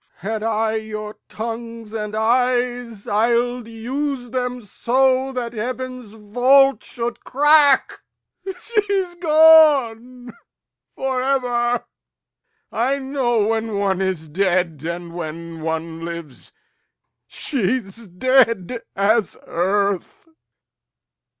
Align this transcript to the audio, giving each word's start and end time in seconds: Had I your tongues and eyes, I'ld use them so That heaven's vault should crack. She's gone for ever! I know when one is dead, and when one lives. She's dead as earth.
Had 0.15 0.41
I 0.41 0.77
your 0.77 1.19
tongues 1.29 1.93
and 1.93 2.15
eyes, 2.15 3.05
I'ld 3.07 3.67
use 3.67 4.31
them 4.31 4.63
so 4.63 5.31
That 5.31 5.53
heaven's 5.53 6.13
vault 6.15 6.83
should 6.83 7.23
crack. 7.23 7.99
She's 8.59 9.13
gone 9.17 10.33
for 10.95 11.21
ever! 11.21 11.85
I 12.71 12.97
know 12.97 13.45
when 13.49 13.75
one 13.77 14.01
is 14.01 14.27
dead, 14.27 14.83
and 14.83 15.13
when 15.13 15.61
one 15.61 16.03
lives. 16.03 16.51
She's 17.27 18.07
dead 18.07 18.81
as 18.95 19.37
earth. 19.45 20.27